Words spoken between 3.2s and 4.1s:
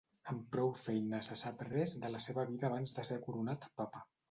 coronat papa.